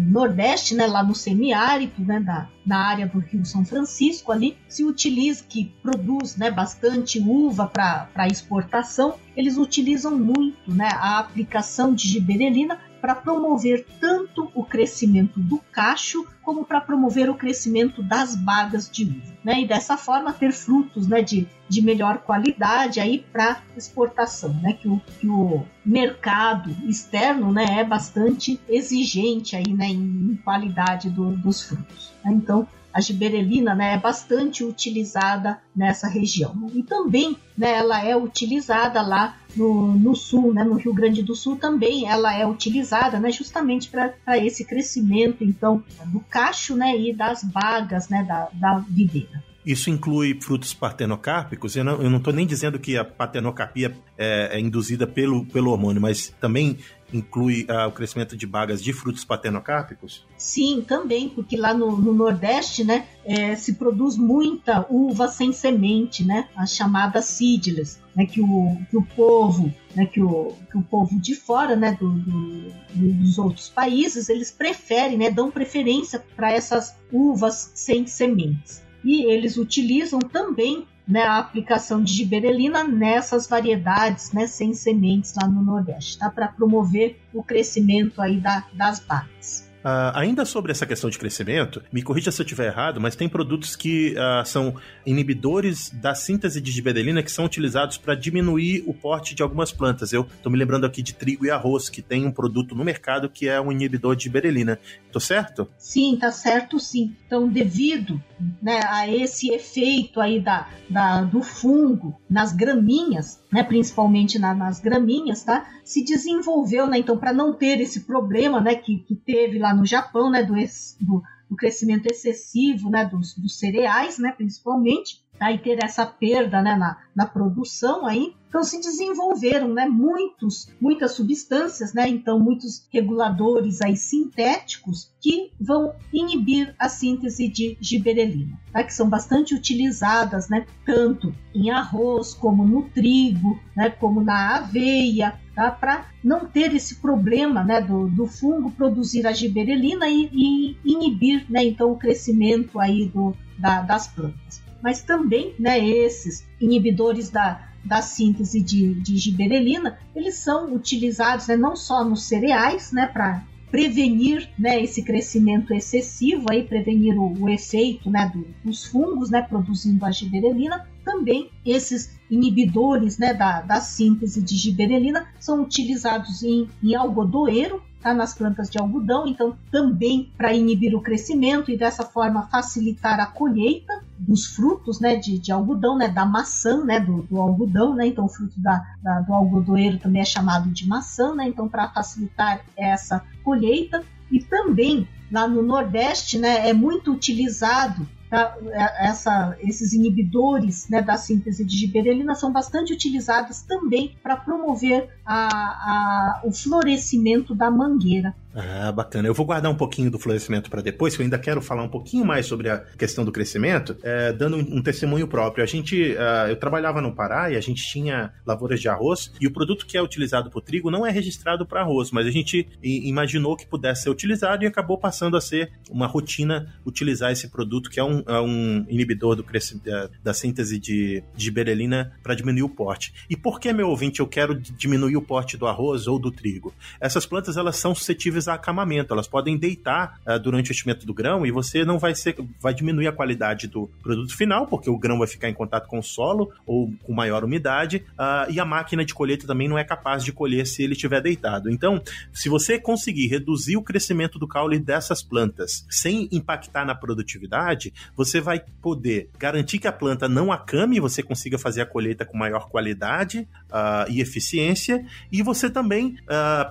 [0.09, 2.19] Nordeste, né, lá no semiárido, né,
[2.65, 8.27] da, área do Rio São Francisco, ali se utiliza, que produz né, bastante uva para
[8.27, 15.59] exportação, eles utilizam muito né, a aplicação de giberelina para promover tanto o crescimento do
[15.71, 19.61] cacho como para promover o crescimento das bagas de uva, né?
[19.61, 24.73] E dessa forma ter frutos, né, de, de melhor qualidade aí para exportação, né?
[24.73, 31.09] Que o, que o mercado externo, né, é bastante exigente aí, né, em, em qualidade
[31.09, 32.11] do, dos frutos.
[32.23, 32.31] Né?
[32.33, 36.69] Então a giberelina né, é bastante utilizada nessa região.
[36.73, 41.35] E também né, ela é utilizada lá no, no sul, né, no Rio Grande do
[41.35, 47.13] Sul também ela é utilizada né, justamente para esse crescimento então do cacho né, e
[47.13, 49.43] das bagas né, da, da videira.
[49.65, 51.75] Isso inclui frutos partenocárpicos?
[51.75, 56.33] Eu não estou nem dizendo que a partenocapia é, é, induzida pelo, pelo hormônio, mas
[56.39, 56.77] também
[57.13, 60.25] inclui uh, o crescimento de bagas de frutos patenocárpicos?
[60.37, 66.23] Sim, também, porque lá no, no Nordeste, né, é, se produz muita uva sem semente,
[66.23, 70.81] né, a chamada seedless, né, que o, que o povo, né, que o, que o
[70.81, 76.51] povo de fora, né, do, do, dos outros países, eles preferem, né, dão preferência para
[76.51, 78.83] essas uvas sem sementes.
[79.03, 85.47] E eles utilizam também né, a aplicação de giberelina nessas variedades né, sem sementes lá
[85.47, 86.29] no Nordeste, tá?
[86.29, 89.68] para promover o crescimento aí da, das vacas.
[89.79, 93.29] Uh, ainda sobre essa questão de crescimento, me corrija se eu estiver errado, mas tem
[93.29, 98.93] produtos que uh, são inibidores da síntese de giberelina que são utilizados para diminuir o
[98.93, 100.11] porte de algumas plantas.
[100.11, 103.29] Eu estou me lembrando aqui de trigo e arroz, que tem um produto no mercado
[103.29, 104.77] que é um inibidor de giberelina.
[105.11, 105.69] Tô certo?
[105.77, 107.15] Sim, tá certo sim.
[107.25, 108.21] Então, devido
[108.61, 114.79] né, a esse efeito aí da, da, do fungo nas graminhas, né, principalmente na, nas
[114.79, 115.67] graminhas, tá?
[115.83, 116.99] Se desenvolveu, né?
[116.99, 120.53] Então, para não ter esse problema, né, que, que teve lá no Japão, né, do,
[120.53, 125.51] do, do crescimento excessivo, né, dos, dos cereais, né, principalmente, tá?
[125.51, 131.11] e ter essa perda, né, na, na produção aí, então se desenvolveram, né, muitos, muitas
[131.11, 138.83] substâncias, né, então muitos reguladores aí sintéticos que vão inibir a síntese de giberelina, tá,
[138.83, 145.39] que são bastante utilizadas, né, tanto em arroz como no trigo, né, como na aveia,
[145.53, 150.77] tá, para não ter esse problema, né, do, do fungo produzir a giberelina e, e
[150.83, 154.59] inibir, né, então o crescimento aí do, da, das plantas.
[154.81, 161.55] Mas também né, esses inibidores da, da síntese de, de giberelina, eles são utilizados né,
[161.55, 167.49] não só nos cereais, né, para prevenir né, esse crescimento excessivo, aí, prevenir o, o
[167.49, 173.79] efeito né, do, dos fungos né, produzindo a giberelina, também esses inibidores né, da, da
[173.79, 180.31] síntese de giberelina são utilizados em, em algodoeiro, tá, nas plantas de algodão, então também
[180.37, 185.51] para inibir o crescimento e dessa forma facilitar a colheita dos frutos né, de, de
[185.51, 189.33] algodão, né, da maçã, né, do, do algodão, né, então o fruto da, da, do
[189.33, 195.47] algodoeiro também é chamado de maçã, né, então para facilitar essa colheita e também lá
[195.47, 198.55] no Nordeste, né, é muito utilizado Tá?
[198.67, 205.09] É, essa, esses inibidores né, da síntese de giberelina são bastante utilizados também para promover
[205.25, 208.35] a, a, o florescimento da mangueira.
[208.53, 209.27] Ah, bacana.
[209.27, 211.89] Eu vou guardar um pouquinho do florescimento para depois, que eu ainda quero falar um
[211.89, 215.63] pouquinho mais sobre a questão do crescimento, é, dando um, um, testemunho próprio.
[215.63, 219.45] A gente, uh, eu trabalhava no Pará e a gente tinha lavouras de arroz e
[219.45, 222.31] o produto que é utilizado para o trigo não é registrado para arroz, mas a
[222.31, 227.49] gente imaginou que pudesse ser utilizado e acabou passando a ser uma rotina utilizar esse
[227.49, 229.45] produto que é um, é um inibidor do
[229.83, 233.13] da, da síntese de, de berelina para diminuir o porte.
[233.29, 236.73] E por que, meu ouvinte, eu quero diminuir o porte do arroz ou do trigo?
[236.99, 239.13] Essas plantas elas são suscetíveis a acamamento.
[239.13, 242.73] Elas podem deitar uh, durante o enchimento do grão e você não vai ser, vai
[242.73, 246.03] diminuir a qualidade do produto final, porque o grão vai ficar em contato com o
[246.03, 250.23] solo ou com maior umidade, uh, e a máquina de colheita também não é capaz
[250.23, 251.69] de colher se ele estiver deitado.
[251.69, 252.01] Então,
[252.33, 258.39] se você conseguir reduzir o crescimento do caule dessas plantas sem impactar na produtividade, você
[258.39, 262.69] vai poder garantir que a planta não acame você consiga fazer a colheita com maior
[262.69, 266.17] qualidade uh, e eficiência, e você também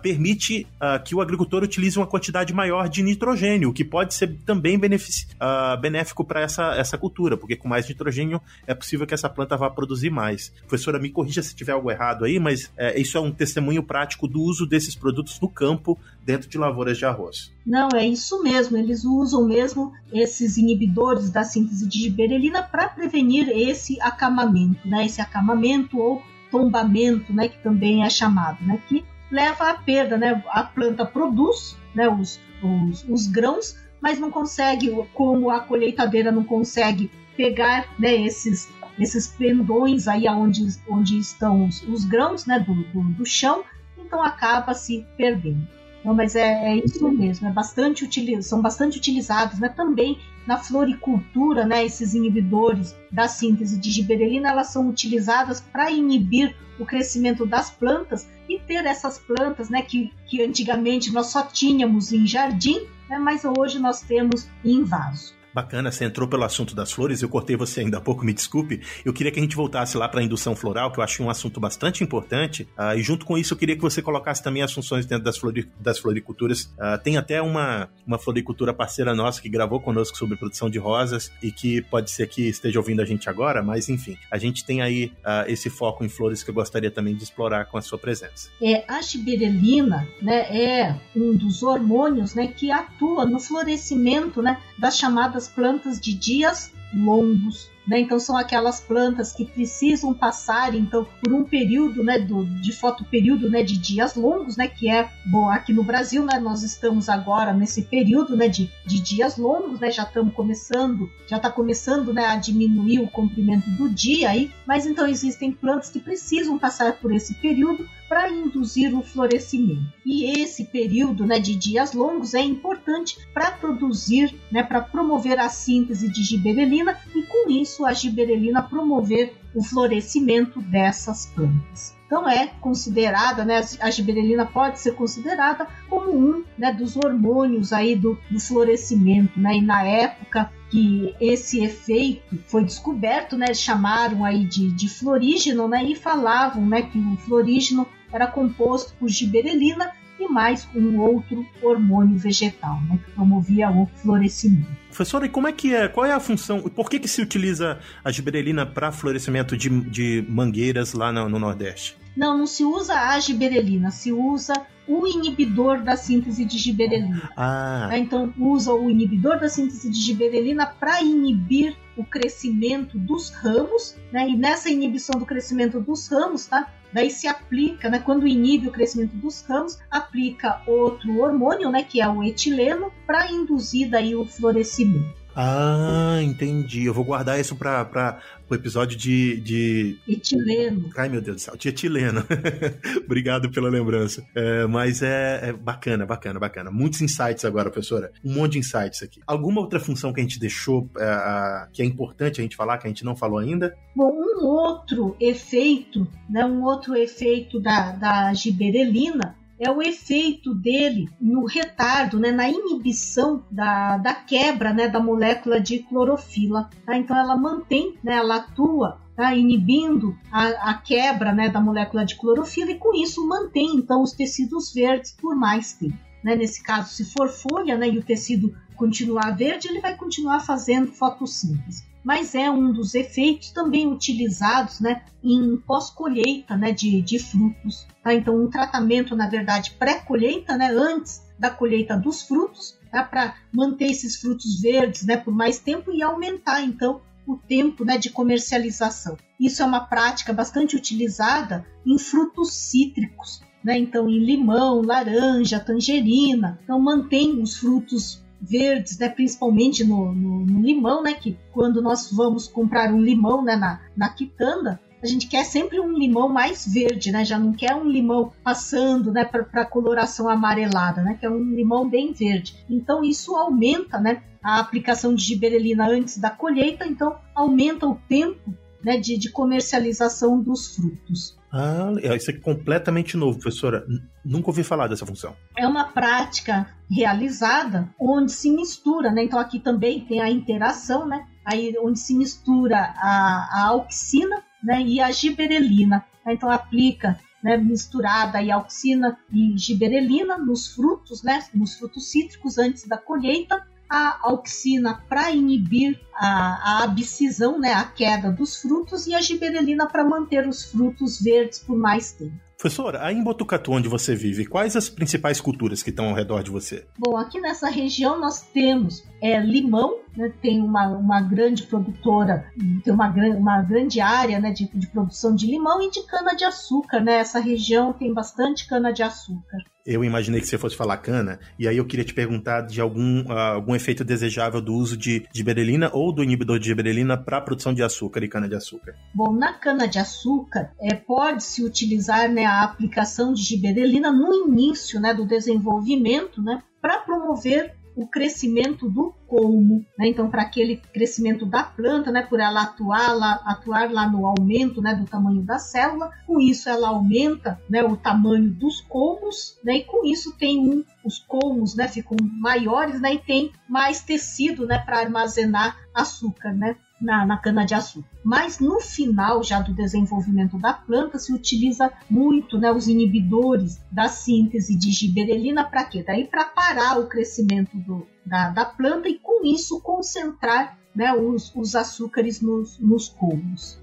[0.02, 0.66] permite
[1.04, 4.76] que o agricultor produtor utilize uma quantidade maior de nitrogênio, o que pode ser também
[4.76, 9.56] uh, benéfico para essa, essa cultura, porque com mais nitrogênio é possível que essa planta
[9.56, 10.52] vá produzir mais.
[10.66, 14.28] Professora, me corrija se tiver algo errado aí, mas é, isso é um testemunho prático
[14.28, 17.52] do uso desses produtos no campo dentro de lavouras de arroz.
[17.66, 18.76] Não, é isso mesmo.
[18.76, 25.06] Eles usam mesmo esses inibidores da síntese de giberelina para prevenir esse acamamento, né?
[25.06, 27.48] Esse acamamento ou tombamento, né?
[27.48, 28.80] Que também é chamado, né?
[28.88, 30.42] Que leva à perda, né?
[30.48, 32.08] A planta produz, né?
[32.08, 38.14] Os, os, os grãos, mas não consegue, como a colheitadeira não consegue pegar, né?
[38.14, 42.58] Esses esses pendões aí onde, onde estão os, os grãos, né?
[42.58, 43.62] Do, do, do chão,
[43.98, 45.66] então acaba se perdendo.
[46.04, 49.68] Não, mas é, é, isso mesmo, é bastante utiliz, são bastante utilizados, né?
[49.68, 51.84] Também na floricultura, né?
[51.84, 58.26] Esses inibidores da síntese de giberelina, elas são utilizadas para inibir o crescimento das plantas
[58.48, 59.82] e ter essas plantas, né?
[59.82, 65.34] Que, que antigamente nós só tínhamos em jardim, né, mas hoje nós temos em vaso.
[65.52, 68.80] Bacana, você entrou pelo assunto das flores, eu cortei você ainda há pouco, me desculpe.
[69.04, 71.30] Eu queria que a gente voltasse lá para a indução floral, que eu acho um
[71.30, 72.68] assunto bastante importante.
[72.78, 75.38] Uh, e junto com isso, eu queria que você colocasse também as funções dentro das,
[75.38, 76.64] flori das floriculturas.
[76.64, 81.30] Uh, tem até uma, uma floricultura parceira nossa que gravou conosco sobre produção de rosas
[81.42, 84.82] e que pode ser que esteja ouvindo a gente agora, mas enfim, a gente tem
[84.82, 87.98] aí uh, esse foco em flores que eu gostaria também de explorar com a sua
[87.98, 88.50] presença.
[88.62, 94.98] É, a giberelina né, é um dos hormônios né, que atua no florescimento né, das
[94.98, 97.70] chamadas plantas de dias longos.
[97.86, 98.00] Né?
[98.00, 103.48] Então são aquelas plantas que precisam passar então por um período né, do, de fotoperíodo
[103.48, 107.54] né, de dias longos, né, que é bom aqui no Brasil, né, nós estamos agora
[107.54, 112.26] nesse período né, de, de dias longos, né, já estamos começando, já está começando né,
[112.26, 117.10] a diminuir o comprimento do dia aí, mas então existem plantas que precisam passar por
[117.10, 119.92] esse período para induzir o florescimento.
[120.04, 125.48] E esse período né, de dias longos é importante para produzir, né, para promover a
[125.48, 131.96] síntese de giberelina e com isso a giberelina promover o florescimento dessas plantas.
[132.06, 137.94] Então é considerada, né, a giberelina pode ser considerada como um né, dos hormônios aí
[137.94, 139.58] do, do florescimento, né?
[139.58, 145.84] E na época que esse efeito foi descoberto, né, chamaram aí de, de florígeno, né,
[145.84, 152.18] e falavam, né, que o florígeno era composto por giberelina e mais um outro hormônio
[152.18, 154.66] vegetal, né, que promovia o florescimento.
[154.86, 155.86] Professora, e como é que é?
[155.86, 156.62] Qual é a função?
[156.62, 161.38] Por que, que se utiliza a giberelina para florescimento de, de mangueiras lá no, no
[161.38, 161.96] Nordeste?
[162.16, 164.54] Não, não se usa a giberelina, se usa
[164.88, 167.30] o inibidor da síntese de giberelina.
[167.36, 167.86] Ah.
[167.90, 167.98] Tá?
[167.98, 174.28] Então, usa o inibidor da síntese de giberelina para inibir o crescimento dos ramos, né?
[174.30, 176.72] E nessa inibição do crescimento dos ramos, tá?
[176.92, 182.00] Daí se aplica, né, quando inibe o crescimento dos ramos, aplica outro hormônio, né, que
[182.00, 185.16] é o etileno, para induzir daí o florescimento.
[185.34, 186.84] Ah, entendi.
[186.84, 188.18] Eu vou guardar isso para
[188.50, 189.98] o episódio de, de.
[190.08, 190.90] Etileno.
[190.96, 192.24] Ai, meu Deus do céu, etileno.
[193.04, 194.24] Obrigado pela lembrança.
[194.34, 196.70] É, mas é, é, bacana, bacana, bacana.
[196.70, 198.10] Muitos insights agora, professora.
[198.24, 199.20] Um monte de insights aqui.
[199.26, 202.86] Alguma outra função que a gente deixou é, que é importante a gente falar, que
[202.86, 203.76] a gente não falou ainda?
[203.94, 211.08] Bom, um outro efeito, né, um outro efeito da, da giberelina é o efeito dele
[211.20, 216.70] no retardo, né, na inibição da, da quebra né, da molécula de clorofila.
[216.86, 216.96] Tá?
[216.96, 222.16] Então ela mantém, né, ela atua tá, inibindo a, a, quebra né, da molécula de
[222.16, 225.98] clorofila e com isso mantém então os tecidos verdes por mais tempo.
[226.22, 226.36] Né?
[226.36, 230.92] Nesse caso, se for folha né, e o tecido continuar verde, ele vai continuar fazendo
[230.92, 237.86] fotossíntese mas é um dos efeitos também utilizados né, em pós-colheita né, de, de frutos.
[238.02, 238.14] Tá?
[238.14, 243.02] Então, um tratamento, na verdade, pré-colheita, né, antes da colheita dos frutos, tá?
[243.02, 247.98] para manter esses frutos verdes né, por mais tempo e aumentar, então, o tempo né,
[247.98, 249.16] de comercialização.
[249.38, 253.78] Isso é uma prática bastante utilizada em frutos cítricos, né?
[253.78, 256.58] então em limão, laranja, tangerina.
[256.64, 262.10] Então mantém os frutos verdes, né, principalmente no, no, no, limão, né, que quando nós
[262.12, 266.66] vamos comprar um limão né, na, na quitanda, a gente quer sempre um limão mais
[266.66, 267.24] verde, né?
[267.24, 271.16] Já não quer um limão passando, né, para coloração amarelada, né?
[271.18, 272.56] Que é um limão bem verde.
[272.68, 278.52] Então isso aumenta, né, a aplicação de giberelina antes da colheita, então aumenta o tempo,
[278.82, 281.37] né, de, de comercialização dos frutos.
[281.52, 283.84] Ah, isso é completamente novo, professora.
[284.24, 285.34] Nunca ouvi falar dessa função.
[285.56, 289.24] É uma prática realizada onde se mistura, né?
[289.24, 291.26] Então aqui também tem a interação, né?
[291.44, 294.82] Aí onde se mistura a, a auxina né?
[294.82, 296.04] e a giberelina.
[296.26, 302.86] Então aplica né, misturada e auxina e giberelina nos frutos, né, nos frutos cítricos antes
[302.86, 309.14] da colheita, a auxina para inibir a, a abscisão, né, a queda dos frutos, e
[309.14, 312.34] a giberelina para manter os frutos verdes por mais tempo.
[312.58, 316.42] Professor, aí em Botucatu, onde você vive, quais as principais culturas que estão ao redor
[316.42, 316.84] de você?
[316.98, 322.44] Bom, aqui nessa região nós temos é, limão, né, tem uma, uma grande produtora,
[322.82, 327.00] tem uma, uma grande área né, de, de produção de limão e de cana-de-açúcar.
[327.00, 327.18] Né?
[327.18, 331.86] Essa região tem bastante cana-de-açúcar eu imaginei que você fosse falar cana, e aí eu
[331.86, 336.22] queria te perguntar de algum, uh, algum efeito desejável do uso de giberelina ou do
[336.22, 338.94] inibidor de giberelina para a produção de açúcar e cana-de-açúcar.
[339.14, 345.26] Bom, na cana-de-açúcar é, pode-se utilizar né, a aplicação de giberelina no início né, do
[345.26, 350.06] desenvolvimento né, para promover o crescimento do colmo, né?
[350.06, 352.22] Então, para aquele crescimento da planta, né?
[352.22, 354.94] Por ela atuar lá, atuar lá no aumento, né?
[354.94, 357.82] Do tamanho da célula, com isso ela aumenta, né?
[357.82, 359.78] O tamanho dos colmos, né?
[359.78, 361.88] E com isso tem um, os colmos, né?
[361.88, 363.14] Ficam maiores, né?
[363.14, 364.78] E tem mais tecido, né?
[364.78, 366.76] Para armazenar açúcar, né?
[367.00, 368.08] Na, na cana-de-açúcar.
[368.24, 374.08] Mas no final já do desenvolvimento da planta se utiliza muito né, os inibidores da
[374.08, 376.02] síntese de giberelina para quê?
[376.06, 381.54] Daí para parar o crescimento do, da, da planta e com isso concentrar né, os,
[381.54, 383.14] os açúcares nos, nos.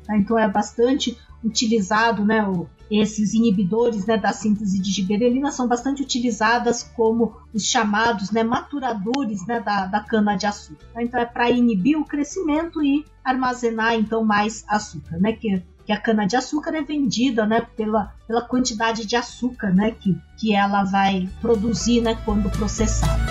[0.05, 0.17] Tá?
[0.17, 6.01] Então é bastante utilizado né, o, esses inibidores né, da síntese de giberelina são bastante
[6.03, 10.85] utilizadas como os chamados né, maturadores né, da, da cana-de-açúcar.
[10.99, 15.31] Então é para inibir o crescimento e armazenar então mais açúcar, né?
[15.31, 20.53] Que, que a cana-de-açúcar é vendida né, pela, pela quantidade de açúcar né, que, que
[20.53, 23.23] ela vai produzir né, quando processada.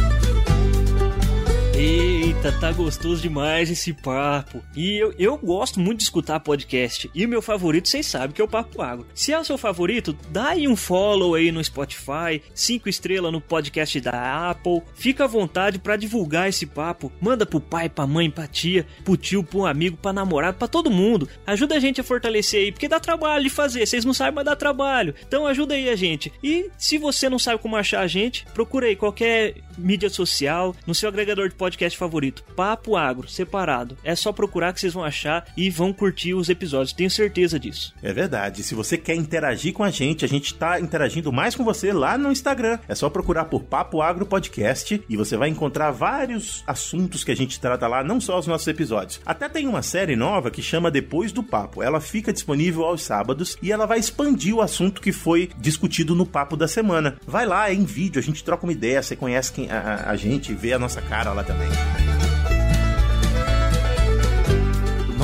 [2.44, 4.62] Eita, tá gostoso demais esse papo.
[4.76, 7.10] E eu, eu gosto muito de escutar podcast.
[7.14, 9.06] E o meu favorito, vocês sabem, que é o Papo Água.
[9.14, 13.40] Se é o seu favorito, dá aí um follow aí no Spotify, cinco estrelas no
[13.40, 14.82] podcast da Apple.
[14.94, 17.10] Fica à vontade para divulgar esse papo.
[17.18, 20.90] Manda pro pai, pra mãe, pra tia, pro tio, pro amigo, pra namorado, pra todo
[20.90, 21.26] mundo.
[21.46, 23.86] Ajuda a gente a fortalecer aí, porque dá trabalho de fazer.
[23.86, 25.14] Vocês não sabem, mas dá trabalho.
[25.26, 26.30] Então ajuda aí a gente.
[26.42, 30.94] E se você não sabe como achar a gente, procura aí qualquer mídia social, no
[30.94, 32.33] seu agregador de podcast favorito.
[32.42, 33.96] Papo Agro, separado.
[34.02, 37.94] É só procurar que vocês vão achar e vão curtir os episódios, tenho certeza disso.
[38.02, 38.62] É verdade.
[38.62, 42.16] Se você quer interagir com a gente, a gente está interagindo mais com você lá
[42.16, 42.78] no Instagram.
[42.88, 47.36] É só procurar por Papo Agro Podcast e você vai encontrar vários assuntos que a
[47.36, 49.20] gente trata lá, não só os nossos episódios.
[49.24, 51.82] Até tem uma série nova que chama Depois do Papo.
[51.82, 56.26] Ela fica disponível aos sábados e ela vai expandir o assunto que foi discutido no
[56.26, 57.16] papo da semana.
[57.26, 60.16] Vai lá, é em vídeo, a gente troca uma ideia, você conhece quem a, a
[60.16, 61.68] gente, vê a nossa cara lá também.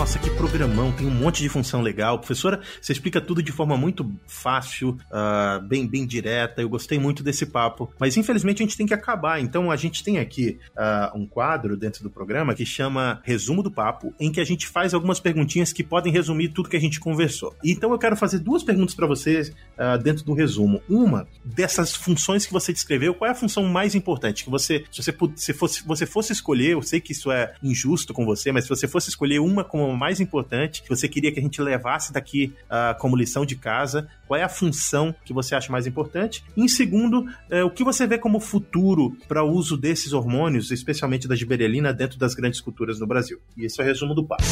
[0.01, 2.18] Nossa, que programão, tem um monte de função legal.
[2.18, 6.62] Professora, você explica tudo de forma muito fácil, uh, bem, bem direta.
[6.62, 7.92] Eu gostei muito desse papo.
[7.98, 9.42] Mas infelizmente a gente tem que acabar.
[9.42, 13.70] Então a gente tem aqui uh, um quadro dentro do programa que chama Resumo do
[13.70, 16.98] Papo, em que a gente faz algumas perguntinhas que podem resumir tudo que a gente
[16.98, 17.55] conversou.
[17.62, 20.82] Então eu quero fazer duas perguntas para vocês uh, dentro do resumo.
[20.88, 24.44] Uma dessas funções que você descreveu, qual é a função mais importante?
[24.44, 28.14] Que você, se você, se fosse, você fosse escolher, eu sei que isso é injusto
[28.14, 31.38] com você, mas se você fosse escolher uma como mais importante que você queria que
[31.38, 34.09] a gente levasse daqui uh, como lição de casa?
[34.26, 36.45] Qual é a função que você acha mais importante?
[36.57, 40.70] E em segundo, uh, o que você vê como futuro para o uso desses hormônios,
[40.70, 43.38] especialmente da giberelina, dentro das grandes culturas no Brasil?
[43.57, 44.45] E esse é o resumo do papo.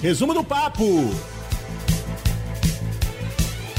[0.00, 1.41] Resumo do papo!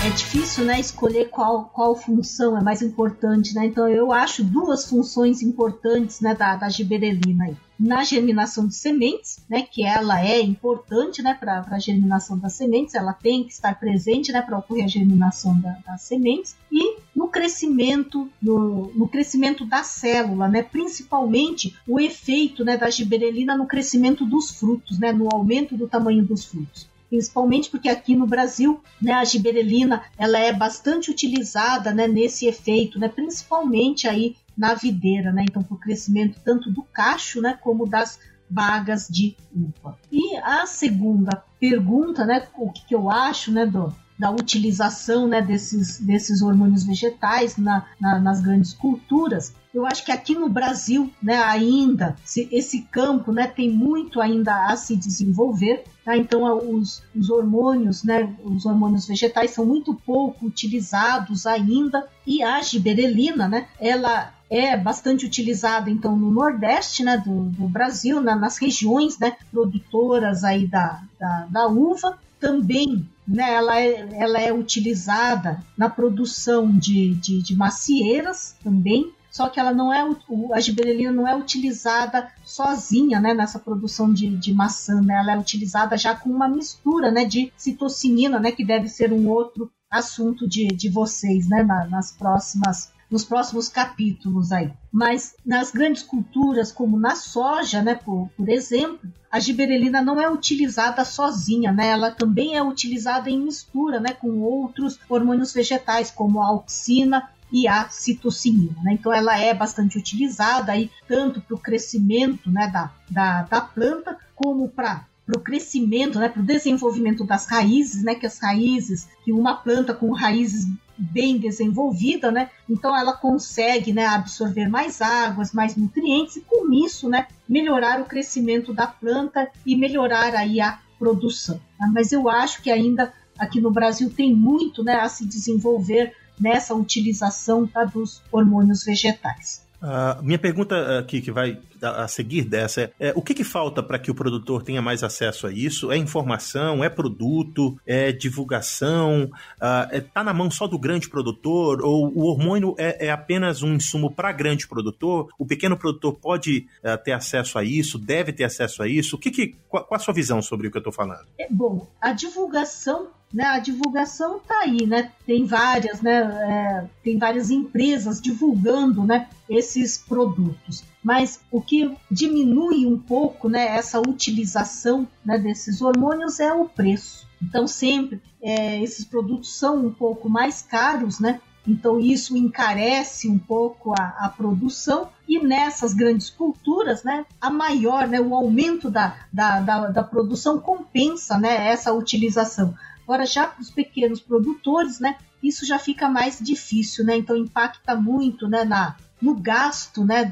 [0.05, 3.67] É difícil né, escolher qual, qual função é mais importante, né?
[3.67, 7.55] Então eu acho duas funções importantes né, da, da giberelina aí.
[7.79, 12.95] Na germinação de sementes, né, que ela é importante né, para a germinação das sementes,
[12.95, 17.29] ela tem que estar presente né, para ocorrer a germinação da, das sementes, e no
[17.29, 24.25] crescimento, no, no, crescimento da célula, né, principalmente o efeito né, da giberelina no crescimento
[24.25, 29.13] dos frutos, né, no aumento do tamanho dos frutos principalmente porque aqui no Brasil, né,
[29.13, 35.45] a giberelina, ela é bastante utilizada, né, nesse efeito, né, principalmente aí na videira, né,
[35.47, 39.95] então para o crescimento tanto do cacho, né, como das bagas de uva.
[40.11, 45.99] E a segunda pergunta, né, o que, eu acho, né, do, da utilização né, desses,
[45.99, 49.53] desses hormônios vegetais na, na, nas grandes culturas.
[49.73, 52.15] Eu acho que aqui no Brasil, né, ainda,
[52.51, 55.83] esse campo né, tem muito ainda a se desenvolver.
[56.05, 56.15] Tá?
[56.15, 62.07] Então, os, os hormônios, né, os hormônios vegetais são muito pouco utilizados ainda.
[62.25, 68.21] E a giberelina, né, ela é bastante utilizada então no Nordeste né, do, do Brasil,
[68.21, 74.39] na, nas regiões né, produtoras aí da, da, da uva, também né, ela, é, ela
[74.39, 80.07] é utilizada na produção de, de, de macieiras também, só que ela não é
[80.53, 85.15] a giberelina não é utilizada sozinha, né, nessa produção de, de maçã, né?
[85.15, 89.27] Ela é utilizada já com uma mistura, né, de citocinina, né, que deve ser um
[89.27, 94.71] outro assunto de, de vocês, né, na, nas próximas nos próximos capítulos aí.
[94.91, 100.27] Mas nas grandes culturas, como na soja, né, por, por exemplo, a giberelina não é
[100.27, 101.89] utilizada sozinha, né?
[101.89, 107.67] Ela também é utilizada em mistura, né, com outros hormônios vegetais, como a auxina e
[107.67, 108.75] a citocinina.
[108.81, 108.93] Né?
[108.93, 114.17] Então ela é bastante utilizada aí tanto para o crescimento né, da, da, da planta
[114.33, 119.07] como para para o crescimento, né, para o desenvolvimento das raízes, né, que as raízes,
[119.23, 120.67] que uma planta com raízes
[120.97, 127.09] bem desenvolvida, né, então ela consegue, né, absorver mais águas, mais nutrientes e com isso,
[127.09, 131.59] né, melhorar o crescimento da planta e melhorar aí a produção.
[131.77, 131.87] Tá?
[131.93, 136.73] Mas eu acho que ainda aqui no Brasil tem muito, né, a se desenvolver nessa
[136.73, 139.63] utilização tá, dos hormônios vegetais.
[139.83, 143.83] Uh, minha pergunta aqui, que vai a seguir dessa, é, é o que, que falta
[143.83, 145.91] para que o produtor tenha mais acesso a isso?
[145.91, 146.81] É informação?
[146.81, 147.77] É produto?
[147.85, 149.25] É divulgação?
[149.61, 151.81] Uh, é, tá na mão só do grande produtor?
[151.81, 155.27] Ou o hormônio é, é apenas um insumo para grande produtor?
[155.37, 157.99] O pequeno produtor pode uh, ter acesso a isso?
[157.99, 159.17] Deve ter acesso a isso?
[159.17, 161.27] O que, que qual, qual a sua visão sobre o que eu estou falando?
[161.37, 165.11] É, bom, a divulgação né, a divulgação está aí, né?
[165.25, 166.19] Tem várias, né?
[166.21, 169.27] É, tem várias empresas divulgando, né?
[169.49, 170.83] Esses produtos.
[171.03, 173.75] Mas o que diminui um pouco, né?
[173.75, 177.27] Essa utilização né, desses hormônios é o preço.
[177.41, 181.41] Então sempre é, esses produtos são um pouco mais caros, né?
[181.67, 188.05] Então isso encarece um pouco a, a, produção e nessas grandes culturas, né, a maior,
[188.05, 192.75] né, o aumento da, da, da, da produção compensa, né, essa utilização.
[193.03, 197.17] Agora, já para os pequenos produtores, né, isso já fica mais difícil, né?
[197.17, 200.25] Então impacta muito, né, na, no gasto, né,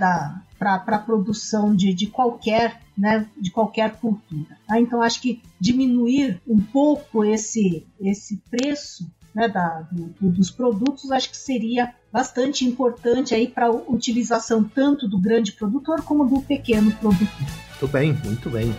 [0.57, 4.57] para a produção de, de qualquer, né, de qualquer cultura.
[4.67, 4.79] Tá?
[4.79, 11.29] Então acho que diminuir um pouco esse esse preço né, da, do, dos produtos, acho
[11.29, 16.91] que seria bastante importante aí para a utilização tanto do grande produtor como do pequeno
[16.91, 17.47] produtor.
[17.69, 18.75] Muito bem, muito bem.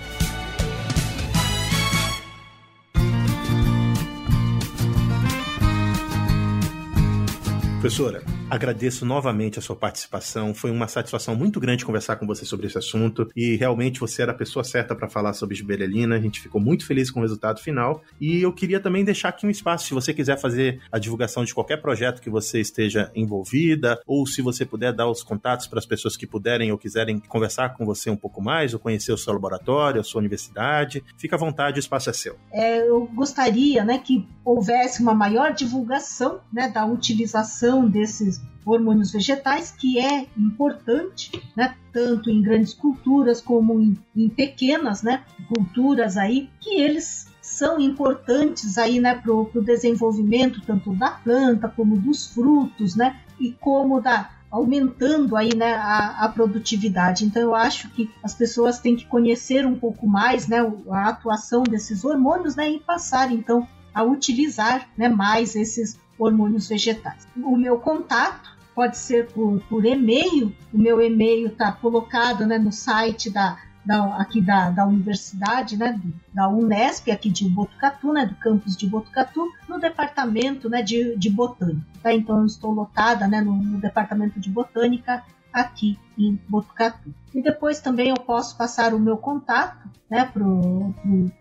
[7.82, 8.22] Professora,
[8.52, 10.52] agradeço novamente a sua participação.
[10.52, 14.32] Foi uma satisfação muito grande conversar com você sobre esse assunto e realmente você era
[14.32, 16.16] a pessoa certa para falar sobre giberelina.
[16.16, 19.46] A gente ficou muito feliz com o resultado final e eu queria também deixar aqui
[19.46, 23.98] um espaço se você quiser fazer a divulgação de qualquer projeto que você esteja envolvida
[24.06, 27.70] ou se você puder dar os contatos para as pessoas que puderem ou quiserem conversar
[27.70, 31.02] com você um pouco mais ou conhecer o seu laboratório, a sua universidade.
[31.16, 32.36] Fica à vontade, o espaço é seu.
[32.52, 39.72] É, eu gostaria, né, que houvesse uma maior divulgação, né, da utilização desses hormônios vegetais,
[39.72, 46.48] que é importante, né, tanto em grandes culturas como em, em pequenas né, culturas aí,
[46.60, 52.94] que eles são importantes aí né, para o desenvolvimento tanto da planta como dos frutos,
[52.94, 57.24] né, e como da aumentando aí né, a, a, produtividade.
[57.24, 60.58] Então eu acho que as pessoas têm que conhecer um pouco mais né,
[60.90, 67.26] a atuação desses hormônios né, e passar então a utilizar né, mais esses hormônios vegetais.
[67.36, 72.72] O meu contato pode ser por, por e-mail, o meu e-mail está colocado né, no
[72.72, 76.00] site da, da, aqui da, da universidade, né,
[76.32, 81.30] da Unesp, aqui de Botucatu, né, do campus de Botucatu, no departamento né, de, de
[81.30, 81.86] botânica.
[82.02, 82.12] Tá?
[82.12, 87.14] Então, eu estou lotada né, no, no departamento de botânica aqui em Botucatu.
[87.34, 90.94] E depois também eu posso passar o meu contato né, para o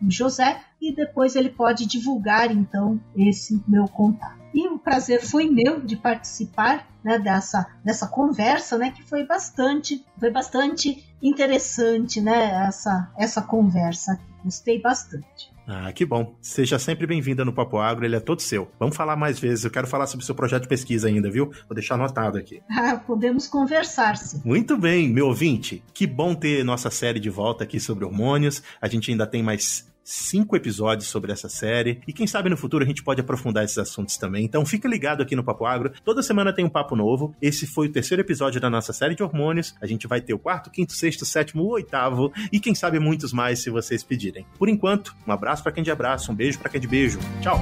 [0.10, 4.40] José e depois ele pode divulgar então esse meu contato.
[4.54, 10.06] E o prazer foi meu de participar né, dessa, dessa conversa, né, que foi bastante,
[10.20, 14.20] foi bastante interessante, né, essa, essa conversa.
[14.44, 15.52] Gostei bastante.
[15.68, 16.36] Ah, que bom.
[16.42, 18.70] Seja sempre bem-vinda no Papo Agro, ele é todo seu.
[18.80, 21.52] Vamos falar mais vezes, eu quero falar sobre o seu projeto de pesquisa ainda, viu?
[21.68, 22.62] Vou deixar anotado aqui.
[22.82, 24.42] Ah, podemos conversar, sim.
[24.44, 25.84] Muito bem, meu ouvinte.
[25.94, 28.64] Que bom ter nossa série de volta aqui sobre hormônios.
[28.82, 32.02] A gente ainda tem mais cinco episódios sobre essa série.
[32.08, 34.44] E quem sabe no futuro a gente pode aprofundar esses assuntos também.
[34.46, 35.92] Então fica ligado aqui no Papo Agro.
[36.04, 37.36] Toda semana tem um papo novo.
[37.42, 39.76] Esse foi o terceiro episódio da nossa série de hormônios.
[39.82, 43.60] A gente vai ter o quarto, quinto, sexto, sétimo, oitavo e quem sabe muitos mais
[43.60, 44.46] se vocês pedirem.
[44.58, 47.20] Por enquanto, um abraço para quem de abraço, um beijo para quem de beijo.
[47.42, 47.60] Tchau.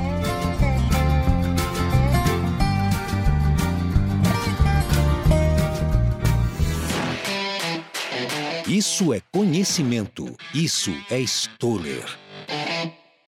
[8.69, 10.37] Isso é conhecimento.
[10.53, 12.28] Isso é Stoller.
[12.47, 13.08] Thank you.